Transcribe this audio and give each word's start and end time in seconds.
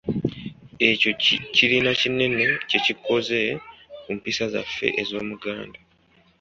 Ekyo 0.89 1.11
kirina 1.55 1.91
kinene 1.99 2.45
kye 2.69 2.79
kukoze 2.85 3.39
mu 4.03 4.11
mpisa 4.17 4.43
zaffe 4.53 4.87
ez’Omuganda. 5.01 5.79